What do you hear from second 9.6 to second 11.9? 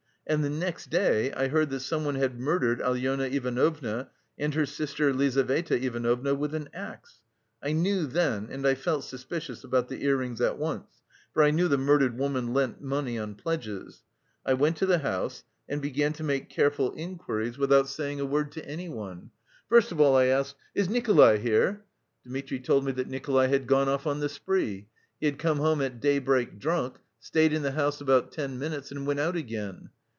about the ear rings at once, for I knew the